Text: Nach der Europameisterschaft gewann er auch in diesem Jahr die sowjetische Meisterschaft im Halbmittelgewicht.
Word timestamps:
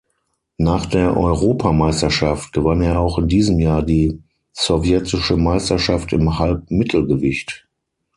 Nach 0.57 0.87
der 0.87 1.15
Europameisterschaft 1.15 2.53
gewann 2.53 2.81
er 2.81 2.99
auch 2.99 3.19
in 3.19 3.27
diesem 3.27 3.59
Jahr 3.59 3.83
die 3.83 4.19
sowjetische 4.51 5.37
Meisterschaft 5.37 6.11
im 6.11 6.39
Halbmittelgewicht. 6.39 7.67